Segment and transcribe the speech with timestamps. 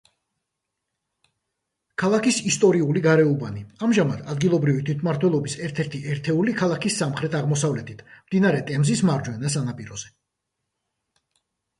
[2.03, 10.11] ქალაქის ისტორიული გარეუბანი, ამჟამად ადგილობრივი თვითმმართველობის ერთ-ერთი ერთეული ქალაქის სამხრეთ-აღმოსავლეთით, მდინარე ტემზის მარჯვენა სანაპიროზე.